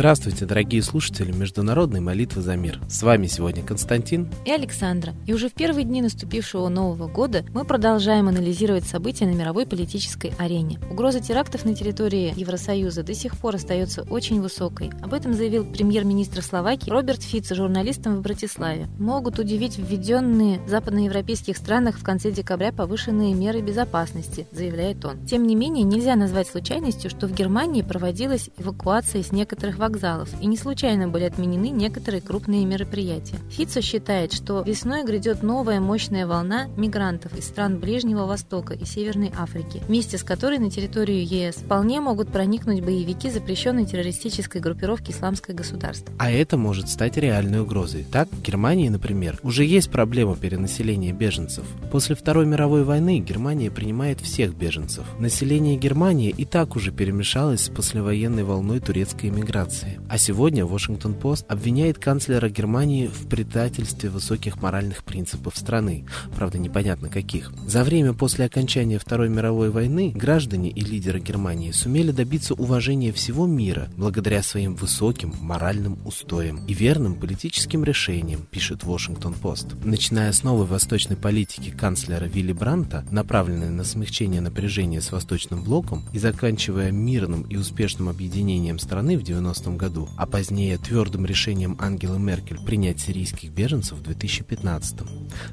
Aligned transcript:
Здравствуйте, 0.00 0.46
дорогие 0.46 0.82
слушатели 0.82 1.30
Международной 1.30 2.00
молитвы 2.00 2.40
за 2.40 2.56
мир. 2.56 2.80
С 2.88 3.02
вами 3.02 3.26
сегодня 3.26 3.62
Константин 3.62 4.30
и 4.46 4.50
Александра. 4.50 5.12
И 5.26 5.34
уже 5.34 5.50
в 5.50 5.52
первые 5.52 5.84
дни 5.84 6.00
наступившего 6.00 6.70
Нового 6.70 7.06
года 7.06 7.44
мы 7.52 7.66
продолжаем 7.66 8.26
анализировать 8.26 8.84
события 8.84 9.26
на 9.26 9.34
мировой 9.34 9.66
политической 9.66 10.32
арене. 10.38 10.80
Угроза 10.90 11.20
терактов 11.20 11.66
на 11.66 11.74
территории 11.74 12.32
Евросоюза 12.34 13.02
до 13.02 13.12
сих 13.12 13.36
пор 13.36 13.56
остается 13.56 14.04
очень 14.04 14.40
высокой. 14.40 14.90
Об 15.02 15.12
этом 15.12 15.34
заявил 15.34 15.66
премьер-министр 15.66 16.40
Словакии 16.40 16.88
Роберт 16.88 17.22
Фиц 17.22 17.52
журналистам 17.52 18.16
в 18.16 18.22
Братиславе. 18.22 18.88
Могут 18.98 19.38
удивить 19.38 19.76
введенные 19.76 20.60
в 20.60 20.70
западноевропейских 20.70 21.58
странах 21.58 21.98
в 21.98 22.02
конце 22.02 22.30
декабря 22.30 22.72
повышенные 22.72 23.34
меры 23.34 23.60
безопасности, 23.60 24.46
заявляет 24.50 25.04
он. 25.04 25.26
Тем 25.26 25.46
не 25.46 25.54
менее, 25.54 25.84
нельзя 25.84 26.16
назвать 26.16 26.48
случайностью, 26.48 27.10
что 27.10 27.26
в 27.26 27.34
Германии 27.34 27.82
проводилась 27.82 28.48
эвакуация 28.56 29.22
с 29.22 29.30
некоторых 29.30 29.50
некоторых 29.50 29.78
вокзалов, 29.90 30.28
и 30.40 30.46
не 30.46 30.56
случайно 30.56 31.08
были 31.08 31.24
отменены 31.24 31.70
некоторые 31.70 32.20
крупные 32.20 32.64
мероприятия. 32.64 33.36
Фицо 33.50 33.80
считает, 33.80 34.32
что 34.32 34.62
весной 34.62 35.04
грядет 35.04 35.42
новая 35.42 35.80
мощная 35.80 36.26
волна 36.26 36.68
мигрантов 36.76 37.36
из 37.36 37.44
стран 37.44 37.78
Ближнего 37.78 38.26
Востока 38.26 38.74
и 38.74 38.84
Северной 38.84 39.32
Африки, 39.36 39.82
вместе 39.88 40.18
с 40.18 40.22
которой 40.22 40.58
на 40.58 40.70
территорию 40.70 41.24
ЕС 41.24 41.56
вполне 41.56 42.00
могут 42.00 42.28
проникнуть 42.28 42.82
боевики 42.82 43.30
запрещенной 43.30 43.84
террористической 43.84 44.60
группировки 44.60 45.10
«Исламское 45.10 45.54
государство». 45.56 46.12
А 46.18 46.30
это 46.30 46.56
может 46.56 46.88
стать 46.88 47.16
реальной 47.16 47.60
угрозой. 47.60 48.06
Так, 48.10 48.28
в 48.30 48.42
Германии, 48.42 48.88
например, 48.88 49.38
уже 49.42 49.64
есть 49.64 49.90
проблема 49.90 50.36
перенаселения 50.36 51.12
беженцев. 51.12 51.64
После 51.90 52.14
Второй 52.14 52.46
мировой 52.46 52.84
войны 52.84 53.18
Германия 53.18 53.70
принимает 53.70 54.20
всех 54.20 54.54
беженцев. 54.54 55.04
Население 55.18 55.76
Германии 55.76 56.30
и 56.36 56.44
так 56.44 56.76
уже 56.76 56.92
перемешалось 56.92 57.64
с 57.64 57.68
послевоенной 57.68 58.44
волной 58.44 58.80
турецкой 58.80 59.30
миграции 59.30 59.79
администрации. 59.80 60.00
А 60.08 60.18
сегодня 60.18 60.66
Вашингтон-Пост 60.66 61.44
обвиняет 61.48 61.98
канцлера 61.98 62.48
Германии 62.48 63.06
в 63.06 63.28
предательстве 63.28 64.10
высоких 64.10 64.60
моральных 64.60 65.04
принципов 65.04 65.56
страны, 65.56 66.04
правда 66.34 66.58
непонятно 66.58 67.08
каких. 67.08 67.52
За 67.66 67.84
время 67.84 68.12
после 68.12 68.44
окончания 68.44 68.98
Второй 68.98 69.28
мировой 69.28 69.70
войны 69.70 70.12
граждане 70.14 70.70
и 70.70 70.80
лидеры 70.80 71.20
Германии 71.20 71.70
сумели 71.72 72.10
добиться 72.10 72.54
уважения 72.54 73.12
всего 73.12 73.46
мира 73.46 73.88
благодаря 73.96 74.42
своим 74.42 74.74
высоким 74.74 75.34
моральным 75.40 75.98
устоям 76.04 76.64
и 76.66 76.74
верным 76.74 77.14
политическим 77.14 77.84
решениям, 77.84 78.46
пишет 78.50 78.84
Вашингтон-Пост. 78.84 79.76
Начиная 79.84 80.32
с 80.32 80.42
новой 80.42 80.66
восточной 80.66 81.16
политики 81.16 81.70
канцлера 81.70 82.24
Вилли 82.24 82.52
Бранта, 82.52 83.04
направленной 83.10 83.70
на 83.70 83.84
смягчение 83.84 84.40
напряжения 84.40 85.00
с 85.00 85.12
Восточным 85.12 85.62
блоком 85.62 86.04
и 86.12 86.18
заканчивая 86.18 86.90
мирным 86.90 87.42
и 87.42 87.56
успешным 87.56 88.08
объединением 88.08 88.78
страны 88.78 89.18
в 89.18 89.22
90 89.22 89.59
1990 89.60 89.70
году, 89.76 90.08
а 90.16 90.26
позднее 90.26 90.78
твердым 90.78 91.26
решением 91.26 91.76
Ангелы 91.80 92.18
Меркель 92.18 92.60
принять 92.64 93.00
сирийских 93.00 93.50
беженцев 93.50 93.98
в 93.98 94.02
2015. 94.02 95.00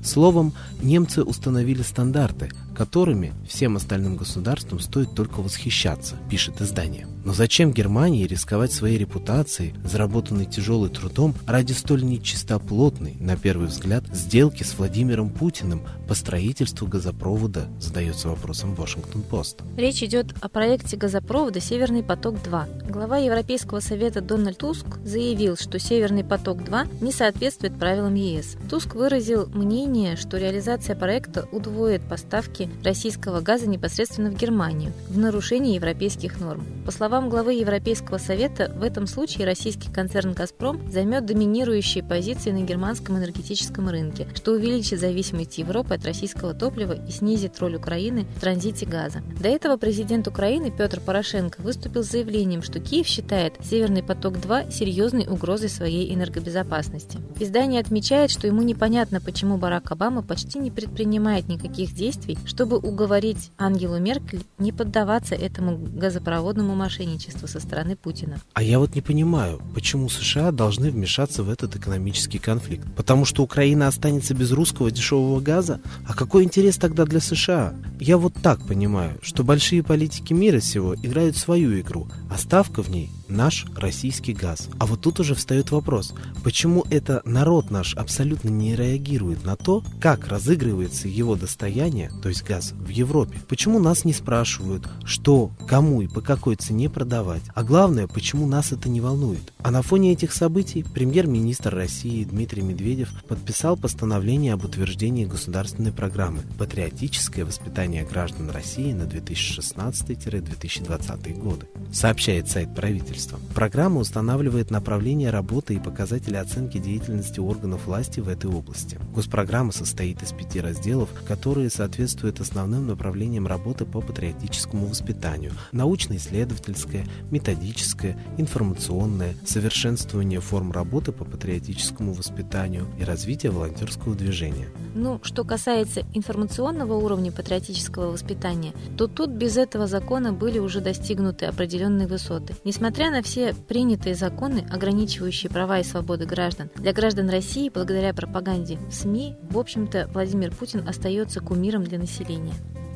Словом, 0.04 0.54
немцы 0.82 1.24
установили 1.24 1.82
стандарты, 1.82 2.50
которыми 2.78 3.34
всем 3.48 3.76
остальным 3.76 4.18
государствам 4.18 4.80
стоит 4.80 5.16
только 5.16 5.42
восхищаться, 5.42 6.16
пишет 6.30 6.62
издание. 6.62 7.08
Но 7.26 7.34
зачем 7.34 7.74
Германии 7.74 8.28
рисковать 8.28 8.72
своей 8.72 9.00
репутацией, 9.00 9.74
заработанной 9.84 10.46
тяжелым 10.46 10.92
трудом, 10.92 11.34
ради 11.48 11.74
столь 11.74 12.04
нечистоплотной, 12.04 13.18
на 13.20 13.36
первый 13.36 13.68
взгляд, 13.68 14.04
сделки 14.14 14.62
с 14.62 14.78
Владимиром 14.78 15.32
Путиным 15.32 15.82
по 16.08 16.14
строительству 16.14 16.88
газопровода, 16.88 17.68
задается 17.80 18.30
вопросом 18.30 18.76
Вашингтон-Пост. 18.76 19.62
Речь 19.76 20.04
идет 20.04 20.36
о 20.40 20.48
проекте 20.48 20.98
газопровода 20.98 21.60
«Северный 21.60 22.04
поток-2». 22.04 22.92
Глава 22.92 23.18
Европейского 23.18 23.80
совета 23.80 24.22
Дональд 24.22 24.60
Туск 24.60 24.86
заявил, 25.04 25.58
что 25.58 25.80
«Северный 25.80 26.24
поток-2» 26.24 27.04
не 27.04 27.12
соответствует 27.12 27.78
правилам 27.78 28.14
ЕС. 28.14 28.56
Туск 28.70 28.94
выразил 28.94 29.48
мнение, 29.48 30.16
что 30.16 30.38
реализация 30.38 30.96
проекта 30.96 31.50
удвоит 31.52 32.04
поставки 32.08 32.67
российского 32.84 33.42
газа 33.42 33.68
непосредственно 33.68 34.32
в 34.32 34.36
Германию 34.36 34.94
в 35.10 35.18
нарушении 35.18 35.76
европейских 35.76 36.40
норм. 36.40 36.66
По 36.86 36.92
словам 36.92 37.30
главы 37.30 37.56
Европейского 37.56 38.18
совета, 38.18 38.72
в 38.76 38.84
этом 38.84 39.08
случае 39.08 39.46
российский 39.46 39.92
концерн 39.92 40.34
«Газпром» 40.34 40.90
займет 40.90 41.26
доминирующие 41.26 42.04
позиции 42.04 42.52
на 42.52 42.62
германском 42.62 43.18
энергетическом 43.18 43.90
рынке, 43.90 44.28
что 44.36 44.54
увеличит 44.54 45.00
зависимость 45.00 45.58
Европы 45.58 45.96
от 45.96 46.06
российского 46.06 46.54
топлива 46.54 46.94
и 46.94 47.12
снизит 47.12 47.60
роль 47.60 47.76
Украины 47.76 48.26
в 48.38 48.40
транзите 48.40 48.86
газа. 48.86 49.22
До 49.42 49.50
этого 49.50 49.78
президент 49.78 50.28
Украины 50.28 50.72
Петр 50.72 51.02
Порошенко 51.02 51.62
выступил 51.62 52.04
с 52.04 52.12
заявлением, 52.12 52.62
что 52.62 52.80
Киев 52.80 53.06
считает 53.08 53.54
«Северный 53.62 54.04
поток-2» 54.04 54.72
серьезной 54.72 55.28
угрозой 55.28 55.70
своей 55.70 56.14
энергобезопасности. 56.14 57.20
Издание 57.40 57.82
отмечает, 57.82 58.32
что 58.32 58.48
ему 58.48 58.62
непонятно, 58.62 59.20
почему 59.20 59.58
Барак 59.58 59.92
Обама 59.92 60.22
почти 60.22 60.60
не 60.60 60.72
предпринимает 60.72 61.48
никаких 61.48 61.94
действий, 61.94 62.38
чтобы 62.58 62.78
уговорить 62.78 63.52
Ангелу 63.60 64.00
Меркель 64.00 64.44
не 64.58 64.72
поддаваться 64.72 65.36
этому 65.36 65.78
газопроводному 65.78 66.74
мошенничеству 66.74 67.48
со 67.48 67.60
стороны 67.60 67.96
Путина. 67.96 68.40
А 68.54 68.64
я 68.64 68.80
вот 68.80 68.96
не 68.96 69.02
понимаю, 69.02 69.62
почему 69.76 70.10
США 70.10 70.52
должны 70.52 70.90
вмешаться 70.90 71.44
в 71.44 71.52
этот 71.52 71.76
экономический 71.76 72.40
конфликт? 72.40 72.88
Потому 72.96 73.26
что 73.26 73.44
Украина 73.44 73.88
останется 73.88 74.34
без 74.34 74.52
русского 74.52 74.90
дешевого 74.90 75.40
газа? 75.40 75.82
А 76.08 76.16
какой 76.16 76.46
интерес 76.46 76.78
тогда 76.78 77.06
для 77.06 77.20
США? 77.20 77.76
Я 78.00 78.18
вот 78.18 78.34
так 78.42 78.60
понимаю, 78.66 79.20
что 79.22 79.44
большие 79.44 79.84
политики 79.84 80.34
мира 80.34 80.60
сего 80.60 80.96
играют 80.96 81.38
свою 81.38 81.80
игру, 81.80 82.08
а 82.28 82.40
ставка 82.40 82.82
в 82.82 82.90
ней 82.90 83.12
наш 83.30 83.66
российский 83.76 84.34
газ. 84.34 84.70
А 84.80 84.86
вот 84.86 85.02
тут 85.02 85.20
уже 85.20 85.36
встает 85.36 85.72
вопрос, 85.72 86.14
почему 86.44 86.86
это 86.90 87.22
народ 87.26 87.72
наш 87.72 87.96
абсолютно 87.96 88.50
не 88.50 88.76
реагирует 88.76 89.46
на 89.46 89.56
то, 89.56 89.84
как 90.00 90.28
разыгрывается 90.28 91.08
его 91.08 91.36
достояние, 91.36 92.12
то 92.22 92.30
есть 92.30 92.44
газ, 92.44 92.72
в 92.72 92.90
Европе? 92.90 93.40
Почему 93.48 93.80
нас 93.80 94.06
не 94.06 94.14
спрашивают, 94.14 94.88
что, 95.04 95.52
кому 95.68 96.02
и 96.02 96.08
по 96.08 96.22
какой 96.22 96.56
цене 96.56 96.90
продавать? 96.90 97.44
А 97.54 97.64
главное, 97.64 98.08
почему 98.08 98.48
нас 98.48 98.72
это 98.72 98.90
не 98.90 99.02
волнует? 99.02 99.54
А 99.60 99.72
на 99.72 99.82
фоне 99.82 100.14
этих 100.14 100.32
событий 100.34 100.84
премьер-министр 100.84 101.76
России 101.76 102.24
Дмитрий 102.24 102.62
Медведев 102.62 103.10
подписал 103.28 103.76
постановление 103.76 104.54
об 104.54 104.64
утверждении 104.64 105.26
государственной 105.26 105.92
программы 105.92 106.44
«Патриотическое 106.58 107.44
воспитание 107.46 108.06
граждан 108.06 108.50
России 108.50 108.94
на 108.94 109.04
2016-2020 109.04 111.40
годы», 111.40 111.68
сообщает 111.92 112.50
сайт 112.50 112.74
правительства 112.74 113.17
правительством. 113.18 113.42
Программа 113.54 114.00
устанавливает 114.00 114.72
направление 114.72 115.30
работы 115.30 115.76
и 115.76 115.80
показатели 115.80 116.36
оценки 116.36 116.78
деятельности 116.78 117.40
органов 117.40 117.86
власти 117.88 118.20
в 118.20 118.30
этой 118.30 118.50
области. 118.50 119.00
Госпрограмма 119.14 119.72
состоит 119.72 120.22
из 120.22 120.32
пяти 120.32 120.62
разделов, 120.62 121.10
которые 121.28 121.70
соответствуют 121.70 122.40
основным 122.40 122.88
направлениям 122.88 123.48
работы 123.48 123.86
по 123.86 124.02
патриотическому 124.02 124.88
воспитанию– 124.88 125.52
научно-исследовательское, 125.72 127.06
методическое, 127.32 128.18
информационное, 128.38 129.36
совершенствование 129.46 130.40
форм 130.40 130.72
работы 130.72 131.12
по 131.12 131.26
патриотическому 131.26 132.14
воспитанию 132.14 132.86
и 133.00 133.04
развитие 133.04 133.52
волонтерского 133.52 134.16
движения. 134.16 134.68
Ну, 134.96 135.20
что 135.24 135.44
касается 135.44 136.04
информационного 136.14 136.94
уровня 136.94 137.32
патриотического 137.32 138.12
воспитания, 138.12 138.74
то 138.98 139.08
тут 139.08 139.30
без 139.30 139.58
этого 139.58 139.88
закона 139.88 140.34
были 140.34 140.60
уже 140.60 140.82
достигнуты 140.82 141.46
определенные 141.46 142.08
высоты. 142.08 142.56
Несмотря 142.64 143.07
Несмотря 143.08 143.22
на 143.22 143.26
все 143.26 143.54
принятые 143.54 144.16
законы, 144.16 144.68
ограничивающие 144.70 145.50
права 145.50 145.80
и 145.80 145.84
свободы 145.84 146.26
граждан, 146.26 146.70
для 146.76 146.92
граждан 146.92 147.30
России, 147.30 147.72
благодаря 147.74 148.14
пропаганде 148.14 148.78
в 148.90 148.94
СМИ, 148.94 149.38
в 149.50 149.58
общем-то, 149.58 150.10
Владимир 150.12 150.54
Путин 150.54 150.86
остается 150.86 151.40
кумиром 151.40 151.86
для 151.86 152.00
населения. 152.00 152.54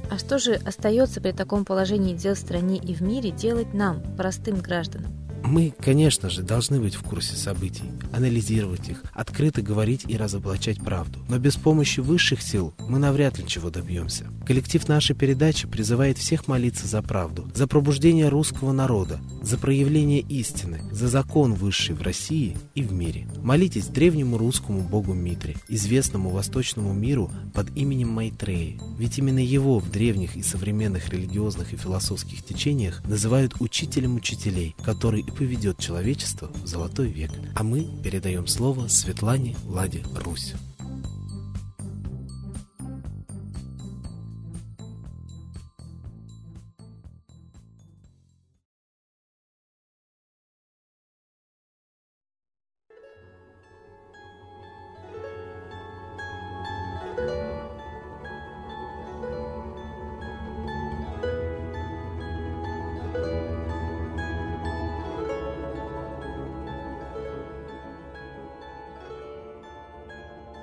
А 0.10 0.18
что 0.18 0.38
же 0.38 0.56
остается 0.66 1.22
при 1.22 1.31
таком 1.31 1.63
положении 1.63 2.13
дел 2.13 2.36
в 2.36 2.40
стране 2.40 2.75
и 2.75 2.94
в 2.94 3.00
мире 3.00 3.31
делать 3.31 3.74
нам, 3.74 4.04
простым 4.18 4.60
гражданам? 4.60 5.20
Мы, 5.51 5.74
конечно 5.77 6.30
же, 6.30 6.44
должны 6.44 6.80
быть 6.80 6.95
в 6.95 7.03
курсе 7.03 7.36
событий, 7.36 7.83
анализировать 8.13 8.88
их, 8.88 9.03
открыто 9.12 9.62
говорить 9.62 10.06
и 10.07 10.15
разоблачать 10.15 10.80
правду. 10.80 11.19
Но 11.27 11.39
без 11.39 11.57
помощи 11.57 12.00
высших 12.00 12.42
сил 12.42 12.74
мы 12.80 13.00
навряд 13.00 13.38
ли 13.38 13.45
чего 13.45 13.69
добьемся. 13.69 14.27
Коллектив 14.48 14.88
нашей 14.88 15.13
передачи 15.13 15.68
призывает 15.68 16.18
всех 16.18 16.48
молиться 16.48 16.88
за 16.88 17.01
правду, 17.01 17.51
за 17.53 17.68
пробуждение 17.68 18.30
русского 18.30 18.71
народа, 18.71 19.19
за 19.42 19.57
проявление 19.57 20.21
истины, 20.21 20.83
за 20.89 21.09
закон 21.09 21.54
высший 21.54 21.95
в 21.95 22.01
России 22.01 22.56
и 22.74 22.81
в 22.81 22.94
мире. 22.94 23.27
Молитесь 23.44 23.88
древнему 23.88 24.38
русскому 24.38 24.80
богу 24.80 25.13
Митре, 25.13 25.57
известному 25.68 26.30
восточному 26.30 26.94
миру 26.94 27.30
под 27.54 27.75
именем 27.75 28.07
Майтреи. 28.07 28.80
Ведь 28.97 29.18
именно 29.18 29.44
его 29.44 29.80
в 29.80 29.92
древних 29.92 30.38
и 30.38 30.44
современных 30.44 31.09
религиозных 31.09 31.74
и 31.74 31.77
философских 31.77 32.42
течениях 32.42 33.04
называют 33.04 33.56
учителем 33.59 34.15
учителей, 34.15 34.77
который 34.81 35.19
и 35.19 35.41
поведет 35.42 35.80
человечество 35.80 36.52
в 36.54 36.68
золотой 36.68 37.10
век. 37.10 37.32
А 37.56 37.64
мы 37.64 37.88
передаем 38.04 38.46
слово 38.46 38.88
Светлане 38.88 39.56
Ладе 39.66 40.04
Русь. 40.24 40.54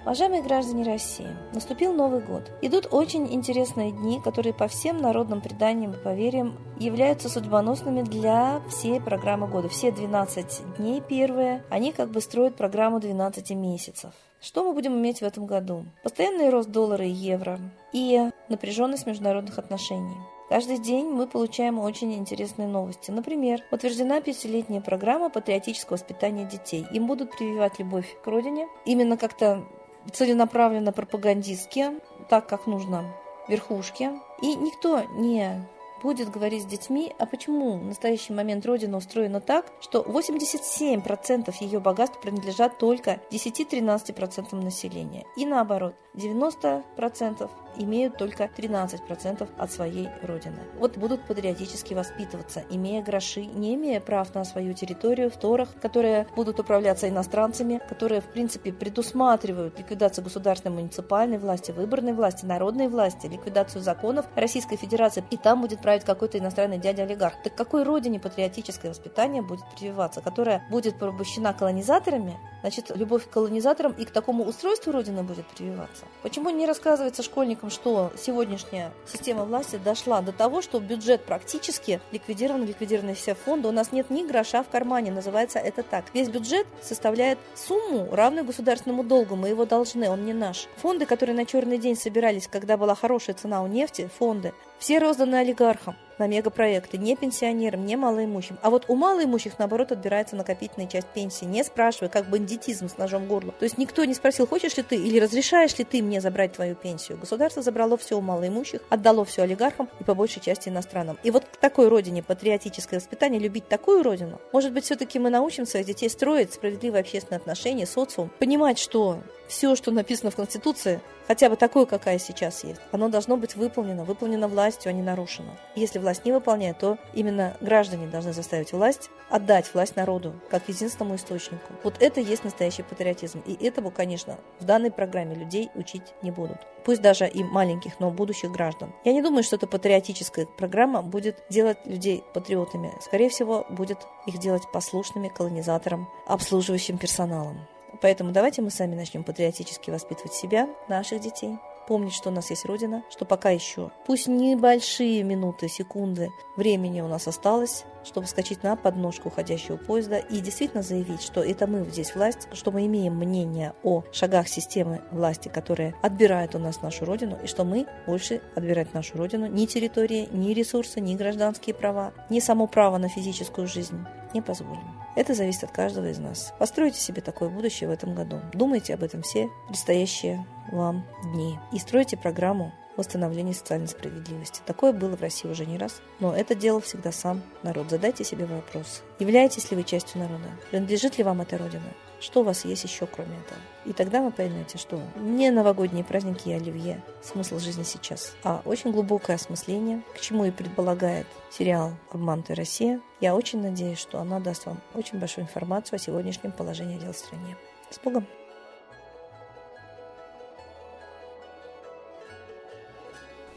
Уважаемые 0.08 0.40
граждане 0.40 0.84
России, 0.84 1.36
наступил 1.52 1.92
Новый 1.92 2.22
год. 2.22 2.50
Идут 2.62 2.88
очень 2.90 3.30
интересные 3.30 3.92
дни, 3.92 4.22
которые 4.24 4.54
по 4.54 4.66
всем 4.66 4.96
народным 5.02 5.42
преданиям 5.42 5.92
и 5.92 6.02
поверьям 6.02 6.56
являются 6.78 7.28
судьбоносными 7.28 8.00
для 8.00 8.62
всей 8.70 9.02
программы 9.02 9.48
года. 9.48 9.68
Все 9.68 9.92
12 9.92 10.78
дней 10.78 11.02
первые, 11.02 11.62
они 11.68 11.92
как 11.92 12.08
бы 12.10 12.22
строят 12.22 12.56
программу 12.56 13.00
12 13.00 13.50
месяцев. 13.50 14.14
Что 14.40 14.64
мы 14.64 14.72
будем 14.72 14.94
иметь 14.94 15.18
в 15.18 15.24
этом 15.24 15.44
году? 15.44 15.84
Постоянный 16.02 16.48
рост 16.48 16.70
доллара 16.70 17.04
и 17.04 17.10
евро 17.10 17.60
и 17.92 18.30
напряженность 18.48 19.06
международных 19.06 19.58
отношений. 19.58 20.16
Каждый 20.48 20.78
день 20.78 21.04
мы 21.10 21.26
получаем 21.26 21.78
очень 21.78 22.14
интересные 22.14 22.66
новости. 22.66 23.10
Например, 23.10 23.60
утверждена 23.70 24.22
пятилетняя 24.22 24.80
программа 24.80 25.28
патриотического 25.28 25.98
воспитания 25.98 26.46
детей. 26.46 26.86
Им 26.92 27.06
будут 27.06 27.36
прививать 27.36 27.78
любовь 27.78 28.16
к 28.24 28.26
родине. 28.26 28.66
Именно 28.86 29.18
как-то 29.18 29.66
целенаправленно 30.12 30.92
пропагандистски, 30.92 32.00
так 32.28 32.48
как 32.48 32.66
нужно 32.66 33.04
верхушке. 33.48 34.12
И 34.42 34.54
никто 34.54 35.02
не 35.16 35.66
будет 36.02 36.30
говорить 36.30 36.62
с 36.62 36.66
детьми, 36.66 37.12
а 37.18 37.26
почему 37.26 37.78
в 37.78 37.84
настоящий 37.84 38.32
момент 38.32 38.66
Родина 38.66 38.96
устроена 38.96 39.40
так, 39.40 39.66
что 39.80 40.02
87% 40.02 41.54
ее 41.60 41.80
богатств 41.80 42.20
принадлежат 42.20 42.78
только 42.78 43.20
10-13% 43.30 44.54
населения. 44.54 45.24
И 45.36 45.46
наоборот, 45.46 45.94
90% 46.14 47.48
имеют 47.76 48.16
только 48.16 48.44
13% 48.44 49.48
от 49.56 49.72
своей 49.72 50.08
родины. 50.22 50.60
Вот 50.78 50.96
будут 50.96 51.26
патриотически 51.26 51.94
воспитываться, 51.94 52.64
имея 52.70 53.02
гроши, 53.02 53.44
не 53.44 53.74
имея 53.74 54.00
прав 54.00 54.34
на 54.34 54.44
свою 54.44 54.74
территорию 54.74 55.30
в 55.30 55.36
торах, 55.36 55.68
которые 55.80 56.26
будут 56.34 56.58
управляться 56.58 57.08
иностранцами, 57.08 57.80
которые, 57.88 58.20
в 58.20 58.26
принципе, 58.26 58.72
предусматривают 58.72 59.78
ликвидацию 59.78 60.24
государственной 60.24 60.74
муниципальной 60.74 61.38
власти, 61.38 61.70
выборной 61.70 62.12
власти, 62.12 62.44
народной 62.44 62.88
власти, 62.88 63.26
ликвидацию 63.26 63.82
законов 63.82 64.26
Российской 64.34 64.76
Федерации, 64.76 65.24
и 65.30 65.36
там 65.36 65.60
будет 65.60 65.80
править 65.88 66.04
какой-то 66.04 66.36
иностранный 66.36 66.76
дядя-олигарх. 66.76 67.40
Так 67.42 67.54
какой 67.54 67.82
родине 67.82 68.20
патриотическое 68.20 68.90
воспитание 68.90 69.40
будет 69.40 69.64
прививаться, 69.74 70.20
которая 70.20 70.62
будет 70.68 70.98
порабощена 70.98 71.54
колонизаторами, 71.54 72.36
значит, 72.60 72.94
любовь 72.94 73.26
к 73.26 73.30
колонизаторам 73.30 73.92
и 73.92 74.04
к 74.04 74.10
такому 74.10 74.44
устройству 74.44 74.92
родины 74.92 75.22
будет 75.22 75.46
прививаться? 75.46 76.04
Почему 76.22 76.50
не 76.50 76.66
рассказывается 76.66 77.22
школьникам 77.22 77.70
что 77.70 78.12
сегодняшняя 78.18 78.92
система 79.10 79.46
власти 79.46 79.80
дошла 79.82 80.20
до 80.20 80.32
того, 80.32 80.60
что 80.60 80.78
бюджет 80.78 81.24
практически 81.24 82.02
ликвидирован, 82.12 82.66
ликвидированы 82.66 83.14
все 83.14 83.34
фонды. 83.34 83.68
У 83.68 83.72
нас 83.72 83.90
нет 83.90 84.10
ни 84.10 84.26
гроша 84.26 84.62
в 84.62 84.68
кармане, 84.68 85.10
называется 85.10 85.58
это 85.58 85.82
так. 85.82 86.04
Весь 86.12 86.28
бюджет 86.28 86.66
составляет 86.82 87.38
сумму, 87.54 88.08
равную 88.12 88.44
государственному 88.44 89.04
долгу. 89.04 89.36
Мы 89.36 89.48
его 89.48 89.64
должны, 89.64 90.10
он 90.10 90.26
не 90.26 90.34
наш. 90.34 90.66
Фонды, 90.82 91.06
которые 91.06 91.34
на 91.34 91.46
черный 91.46 91.78
день 91.78 91.96
собирались, 91.96 92.46
когда 92.46 92.76
была 92.76 92.94
хорошая 92.94 93.34
цена 93.34 93.62
у 93.62 93.66
нефти, 93.66 94.10
фонды, 94.18 94.52
все 94.78 94.98
розданы 94.98 95.36
олигархам 95.36 95.96
на 96.18 96.26
мегапроекты, 96.26 96.98
не 96.98 97.16
пенсионерам, 97.16 97.86
не 97.86 97.96
малоимущим. 97.96 98.58
А 98.62 98.70
вот 98.70 98.84
у 98.88 98.96
малоимущих, 98.96 99.58
наоборот, 99.58 99.92
отбирается 99.92 100.36
накопительная 100.36 100.88
часть 100.88 101.08
пенсии, 101.08 101.44
не 101.44 101.64
спрашивая, 101.64 102.08
как 102.08 102.28
бандитизм 102.28 102.88
с 102.88 102.98
ножом 102.98 103.24
в 103.24 103.28
горло. 103.28 103.52
То 103.58 103.64
есть 103.64 103.78
никто 103.78 104.04
не 104.04 104.14
спросил, 104.14 104.46
хочешь 104.46 104.76
ли 104.76 104.82
ты 104.82 104.96
или 104.96 105.18
разрешаешь 105.18 105.76
ли 105.78 105.84
ты 105.84 106.02
мне 106.02 106.20
забрать 106.20 106.52
твою 106.52 106.74
пенсию. 106.74 107.18
Государство 107.18 107.62
забрало 107.62 107.96
все 107.96 108.18
у 108.18 108.20
малоимущих, 108.20 108.80
отдало 108.88 109.24
все 109.24 109.42
олигархам 109.42 109.88
и 110.00 110.04
по 110.04 110.14
большей 110.14 110.40
части 110.40 110.68
иностранным. 110.68 111.18
И 111.22 111.30
вот 111.30 111.44
к 111.44 111.56
такой 111.56 111.88
родине 111.88 112.22
патриотическое 112.22 113.00
воспитание, 113.00 113.40
любить 113.40 113.68
такую 113.68 114.02
родину, 114.02 114.40
может 114.52 114.72
быть, 114.72 114.84
все-таки 114.84 115.18
мы 115.18 115.30
научим 115.30 115.66
своих 115.66 115.86
детей 115.86 116.08
строить 116.08 116.52
справедливые 116.52 117.00
общественные 117.00 117.38
отношения, 117.38 117.86
социум, 117.86 118.30
понимать, 118.38 118.78
что 118.78 119.18
все, 119.48 119.74
что 119.76 119.90
написано 119.90 120.30
в 120.30 120.36
Конституции, 120.36 121.00
хотя 121.26 121.48
бы 121.48 121.56
такое, 121.56 121.86
какая 121.86 122.18
сейчас 122.18 122.64
есть, 122.64 122.80
оно 122.92 123.08
должно 123.08 123.36
быть 123.36 123.56
выполнено, 123.56 124.04
выполнено 124.04 124.48
властью, 124.48 124.90
а 124.90 124.92
не 124.92 125.02
нарушено. 125.02 125.56
Если 125.74 125.98
власть 125.98 126.07
не 126.24 126.32
выполняет, 126.32 126.78
то 126.78 126.98
именно 127.14 127.56
граждане 127.60 128.06
должны 128.06 128.32
заставить 128.32 128.72
власть 128.72 129.10
отдать 129.30 129.72
власть 129.74 129.96
народу, 129.96 130.34
как 130.50 130.68
единственному 130.68 131.16
источнику. 131.16 131.72
Вот 131.84 131.96
это 132.00 132.20
есть 132.20 132.44
настоящий 132.44 132.82
патриотизм. 132.82 133.42
И 133.46 133.54
этому, 133.64 133.90
конечно, 133.90 134.38
в 134.60 134.64
данной 134.64 134.90
программе 134.90 135.34
людей 135.34 135.70
учить 135.74 136.02
не 136.22 136.30
будут. 136.30 136.58
Пусть 136.84 137.02
даже 137.02 137.28
и 137.28 137.44
маленьких, 137.44 138.00
но 138.00 138.10
будущих 138.10 138.50
граждан. 138.50 138.92
Я 139.04 139.12
не 139.12 139.22
думаю, 139.22 139.42
что 139.42 139.56
эта 139.56 139.66
патриотическая 139.66 140.46
программа 140.46 141.02
будет 141.02 141.42
делать 141.50 141.78
людей 141.84 142.24
патриотами. 142.32 142.92
Скорее 143.00 143.28
всего, 143.28 143.66
будет 143.68 143.98
их 144.26 144.38
делать 144.38 144.62
послушными 144.72 145.28
колонизаторам, 145.28 146.08
обслуживающим 146.26 146.98
персоналом. 146.98 147.66
Поэтому 148.00 148.32
давайте 148.32 148.62
мы 148.62 148.70
сами 148.70 148.94
начнем 148.94 149.24
патриотически 149.24 149.90
воспитывать 149.90 150.32
себя, 150.32 150.68
наших 150.88 151.20
детей, 151.20 151.58
помнить, 151.88 152.12
что 152.12 152.28
у 152.28 152.32
нас 152.32 152.50
есть 152.50 152.66
Родина, 152.66 153.02
что 153.10 153.24
пока 153.24 153.48
еще, 153.48 153.90
пусть 154.06 154.28
небольшие 154.28 155.22
минуты, 155.22 155.68
секунды 155.68 156.28
времени 156.56 157.00
у 157.00 157.08
нас 157.08 157.26
осталось, 157.26 157.86
чтобы 158.04 158.26
скачать 158.26 158.62
на 158.62 158.76
подножку 158.76 159.28
уходящего 159.28 159.78
поезда 159.78 160.18
и 160.18 160.40
действительно 160.40 160.82
заявить, 160.82 161.22
что 161.22 161.42
это 161.42 161.66
мы 161.66 161.84
здесь 161.86 162.14
власть, 162.14 162.46
что 162.52 162.70
мы 162.70 162.84
имеем 162.84 163.16
мнение 163.16 163.72
о 163.82 164.04
шагах 164.12 164.48
системы 164.48 165.00
власти, 165.10 165.48
которая 165.48 165.94
отбирает 166.02 166.54
у 166.54 166.58
нас 166.58 166.82
нашу 166.82 167.06
Родину, 167.06 167.38
и 167.42 167.46
что 167.46 167.64
мы 167.64 167.86
больше 168.06 168.42
отбирать 168.54 168.92
нашу 168.92 169.16
Родину 169.16 169.46
ни 169.46 169.64
территории, 169.64 170.28
ни 170.30 170.52
ресурсы, 170.52 171.00
ни 171.00 171.16
гражданские 171.16 171.74
права, 171.74 172.12
ни 172.28 172.40
само 172.40 172.66
право 172.66 172.98
на 172.98 173.08
физическую 173.08 173.66
жизнь 173.66 174.04
не 174.34 174.42
позволим. 174.42 174.97
Это 175.18 175.34
зависит 175.34 175.64
от 175.64 175.72
каждого 175.72 176.06
из 176.06 176.18
нас. 176.20 176.54
Постройте 176.60 177.00
себе 177.00 177.20
такое 177.20 177.48
будущее 177.48 177.88
в 177.88 177.92
этом 177.92 178.14
году. 178.14 178.40
Думайте 178.52 178.94
об 178.94 179.02
этом 179.02 179.22
все 179.22 179.48
предстоящие 179.66 180.46
вам 180.70 181.04
дни. 181.32 181.58
И 181.72 181.80
стройте 181.80 182.16
программу 182.16 182.72
восстановления 182.98 183.54
социальной 183.54 183.88
справедливости. 183.88 184.60
Такое 184.66 184.92
было 184.92 185.16
в 185.16 185.22
России 185.22 185.48
уже 185.48 185.64
не 185.64 185.78
раз, 185.78 186.02
но 186.20 186.34
это 186.34 186.54
делал 186.54 186.80
всегда 186.80 187.12
сам 187.12 187.42
народ. 187.62 187.88
Задайте 187.90 188.24
себе 188.24 188.44
вопрос. 188.44 189.02
Являетесь 189.18 189.70
ли 189.70 189.76
вы 189.76 189.84
частью 189.84 190.20
народа? 190.20 190.50
Принадлежит 190.70 191.16
ли 191.16 191.24
вам 191.24 191.40
эта 191.40 191.56
родина? 191.56 191.88
Что 192.20 192.40
у 192.40 192.42
вас 192.42 192.64
есть 192.64 192.82
еще 192.82 193.06
кроме 193.06 193.30
этого? 193.30 193.60
И 193.84 193.92
тогда 193.92 194.20
вы 194.22 194.32
поймете, 194.32 194.76
что 194.76 195.00
не 195.16 195.50
новогодние 195.50 196.04
праздники 196.04 196.48
и 196.48 196.52
оливье 196.52 197.02
смысл 197.22 197.58
жизни 197.58 197.84
сейчас, 197.84 198.34
а 198.42 198.60
очень 198.64 198.90
глубокое 198.90 199.36
осмысление, 199.36 200.02
к 200.14 200.20
чему 200.20 200.44
и 200.44 200.50
предполагает 200.50 201.26
сериал 201.50 201.92
«Обманутая 202.10 202.56
Россия». 202.56 203.00
Я 203.20 203.36
очень 203.36 203.62
надеюсь, 203.62 203.98
что 203.98 204.18
она 204.20 204.40
даст 204.40 204.66
вам 204.66 204.80
очень 204.94 205.18
большую 205.18 205.44
информацию 205.44 205.96
о 205.96 206.00
сегодняшнем 206.00 206.52
положении 206.52 206.98
дел 206.98 207.12
в 207.12 207.16
стране. 207.16 207.56
С 207.90 207.98
Богом! 208.00 208.26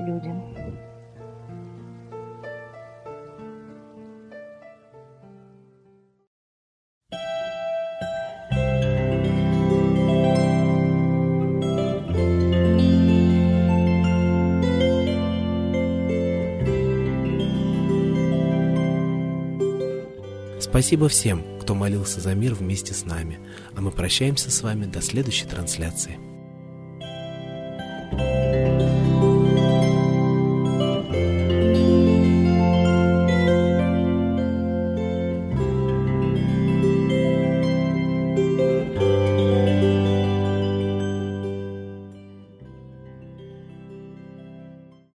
людям. 0.00 0.50
Спасибо 20.60 21.08
всем, 21.08 21.44
кто 21.60 21.74
молился 21.74 22.20
за 22.20 22.34
мир 22.34 22.54
вместе 22.54 22.94
с 22.94 23.04
нами, 23.04 23.38
а 23.74 23.80
мы 23.80 23.90
прощаемся 23.90 24.50
с 24.50 24.62
вами 24.62 24.86
до 24.86 25.02
следующей 25.02 25.46
трансляции. 25.46 26.29